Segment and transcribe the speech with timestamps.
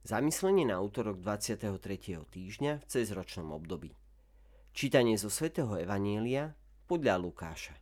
[0.00, 1.76] Zamyslenie na útorok 23.
[2.24, 3.92] týždňa v cezročnom období.
[4.72, 6.56] Čítanie zo svätého Evanielia
[6.88, 7.76] podľa Lukáša.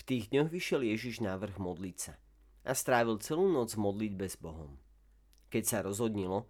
[0.00, 2.16] V tých dňoch vyšiel Ježiš na vrch modliť sa
[2.64, 4.80] a strávil celú noc modlitbe s Bohom.
[5.52, 6.48] Keď sa rozhodnilo,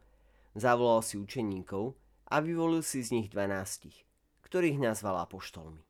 [0.55, 1.99] zavolal si učeníkov
[2.31, 4.07] a vyvolil si z nich dvanástich,
[4.47, 5.83] ktorých nazval apoštolmi.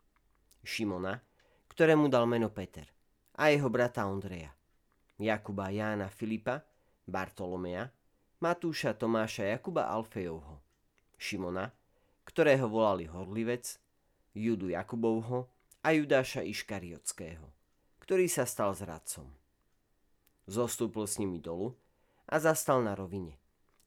[0.64, 1.20] Šimona,
[1.68, 2.88] ktorému dal meno Peter,
[3.36, 4.48] a jeho brata Ondreja,
[5.20, 6.69] Jakuba, Jána, Filipa,
[7.10, 7.90] Bartolomea,
[8.40, 10.62] Matúša, Tomáša, Jakuba Alfejovho,
[11.18, 11.68] Šimona,
[12.24, 13.76] ktorého volali Horlivec,
[14.32, 15.50] Judu Jakubovho
[15.82, 17.44] a Judáša Iškariotského,
[18.00, 19.26] ktorý sa stal zradcom.
[20.46, 21.74] Zostúpil s nimi dolu
[22.30, 23.36] a zastal na rovine.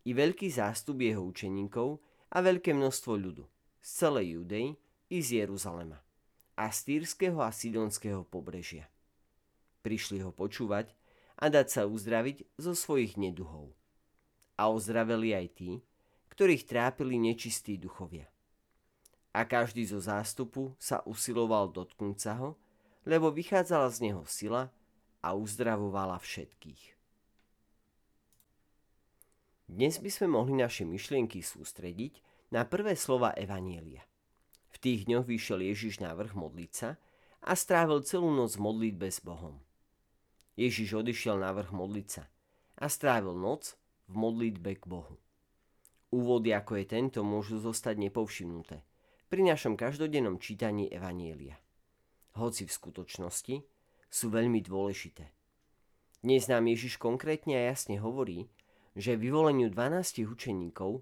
[0.04, 2.04] I veľký zástup jeho učeníkov
[2.36, 3.48] a veľké množstvo ľudu
[3.80, 4.76] z celej Judei
[5.08, 6.04] i z Jeruzalema
[6.60, 8.92] a z Týrského a Sidonského pobrežia.
[9.82, 10.92] Prišli ho počúvať
[11.44, 13.76] a dať sa uzdraviť zo svojich neduhov.
[14.56, 15.72] A ozdraveli aj tí,
[16.32, 18.32] ktorých trápili nečistí duchovia.
[19.36, 22.56] A každý zo zástupu sa usiloval dotknúť sa ho,
[23.04, 24.72] lebo vychádzala z neho sila
[25.20, 26.96] a uzdravovala všetkých.
[29.68, 32.24] Dnes by sme mohli naše myšlienky sústrediť
[32.56, 34.06] na prvé slova Evanielia.
[34.72, 36.96] V tých dňoch vyšiel Ježiš na vrch modliť sa
[37.44, 39.60] a strávil celú noc modlitbe s Bohom.
[40.54, 42.30] Ježiš odišiel na vrch modliť sa
[42.78, 43.74] a strávil noc
[44.06, 45.18] v modlitbe k Bohu.
[46.14, 48.86] Úvody ako je tento môžu zostať nepovšimnuté
[49.34, 51.58] pri našom každodennom čítaní Evanielia.
[52.38, 53.56] Hoci v skutočnosti
[54.14, 55.34] sú veľmi dôležité.
[56.22, 58.46] Dnes nám Ježiš konkrétne a jasne hovorí,
[58.94, 61.02] že vyvoleniu 12 učeníkov,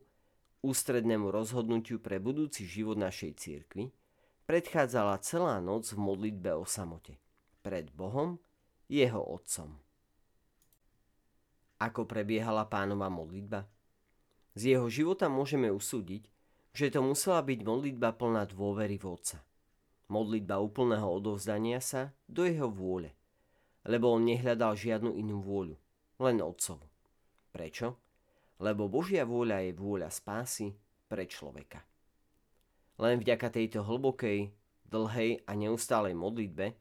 [0.63, 3.91] ústrednému rozhodnutiu pre budúci život našej cirkvi,
[4.47, 7.19] predchádzala celá noc v modlitbe o samote.
[7.61, 8.39] Pred Bohom
[8.91, 9.71] jeho otcom.
[11.79, 13.63] Ako prebiehala pánova modlitba?
[14.51, 16.27] Z jeho života môžeme usúdiť,
[16.75, 19.39] že to musela byť modlitba plná dôvery v otca.
[20.11, 23.15] Modlitba úplného odovzdania sa do jeho vôle,
[23.87, 25.79] lebo on nehľadal žiadnu inú vôľu,
[26.19, 26.83] len otcovu.
[27.55, 27.95] Prečo?
[28.59, 30.75] Lebo Božia vôľa je vôľa spásy
[31.07, 31.79] pre človeka.
[32.99, 34.51] Len vďaka tejto hlbokej,
[34.83, 36.75] dlhej a neustálej modlitbe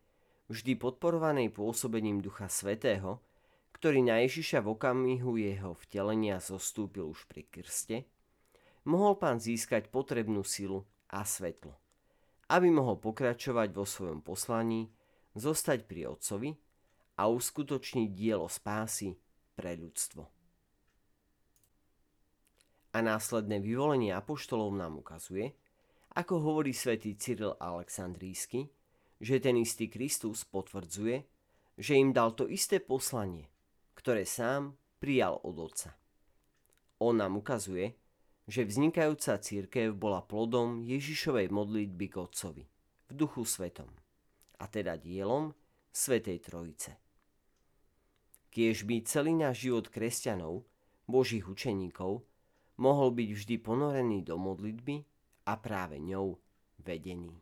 [0.50, 3.22] vždy podporovanej pôsobením Ducha Svetého,
[3.71, 8.11] ktorý na Ježiša v okamihu jeho vtelenia zostúpil už pri krste,
[8.83, 11.78] mohol pán získať potrebnú silu a svetlo,
[12.50, 14.91] aby mohol pokračovať vo svojom poslaní,
[15.38, 16.50] zostať pri Otcovi
[17.22, 19.15] a uskutočniť dielo spásy
[19.55, 20.27] pre ľudstvo.
[22.91, 25.55] A následné vyvolenie apoštolov nám ukazuje,
[26.19, 28.67] ako hovorí svätý Cyril Aleksandrísky,
[29.20, 31.22] že ten istý Kristus potvrdzuje,
[31.76, 33.47] že im dal to isté poslanie,
[33.92, 35.92] ktoré sám prijal od Otca.
[37.00, 37.97] On nám ukazuje,
[38.50, 42.64] že vznikajúca církev bola plodom Ježišovej modlitby k Otcovi
[43.08, 43.88] v duchu svetom,
[44.60, 45.54] a teda dielom
[45.91, 46.98] Svetej Trojice.
[48.50, 50.66] Kiež by celý náš život kresťanov,
[51.06, 52.26] Božích učeníkov,
[52.78, 55.06] mohol byť vždy ponorený do modlitby
[55.47, 56.38] a práve ňou
[56.82, 57.34] vedený.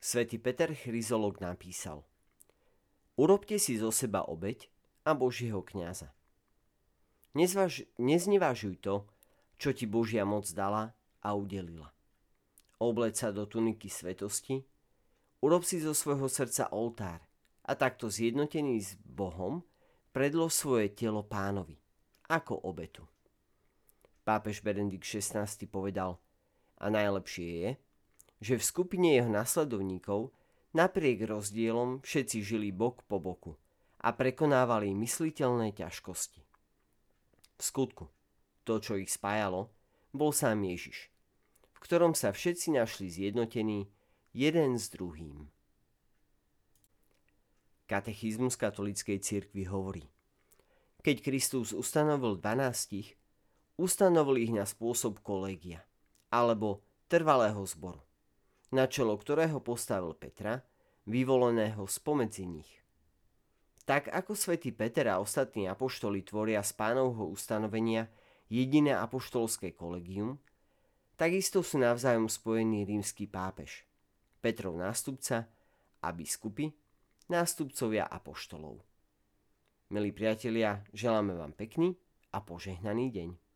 [0.00, 2.00] Svetý Peter Chryzolog napísal
[3.20, 4.72] Urobte si zo seba obeď
[5.04, 6.16] a Božieho kniaza.
[7.36, 9.04] Nezvaž, neznevážuj to,
[9.60, 11.92] čo ti Božia moc dala a udelila.
[12.80, 14.64] Obleď sa do tuniky svetosti,
[15.44, 17.20] urob si zo svojho srdca oltár
[17.68, 19.60] a takto zjednotený s Bohom
[20.16, 21.76] predlo svoje telo pánovi,
[22.32, 23.04] ako obetu.
[24.24, 26.16] Pápež Benedikt XVI povedal,
[26.80, 27.70] a najlepšie je,
[28.40, 30.32] že v skupine jeho nasledovníkov
[30.72, 33.52] napriek rozdielom všetci žili bok po boku
[34.00, 36.40] a prekonávali mysliteľné ťažkosti.
[37.60, 38.08] V skutku,
[38.64, 39.68] to, čo ich spájalo,
[40.16, 41.12] bol sám Ježiš,
[41.76, 43.92] v ktorom sa všetci našli zjednotení
[44.32, 45.52] jeden s druhým.
[47.84, 50.08] Katechizmus katolíckej cirkvi hovorí,
[51.04, 53.18] keď Kristus ustanovil dvanástich,
[53.76, 55.84] ustanovil ich na spôsob kolegia,
[56.30, 58.09] alebo trvalého zboru
[58.70, 60.62] na čelo ktorého postavil Petra,
[61.06, 62.70] vyvoleného spomedzi nich.
[63.82, 68.06] Tak ako svätý Peter a ostatní apoštoli tvoria z pánovho ustanovenia
[68.46, 70.38] jediné apoštolské kolegium,
[71.18, 73.82] takisto sú navzájom spojení rímsky pápež,
[74.38, 75.50] Petrov nástupca
[76.00, 76.70] a biskupy,
[77.26, 78.78] nástupcovia apoštolov.
[79.90, 81.98] Milí priatelia, želáme vám pekný
[82.30, 83.49] a požehnaný deň.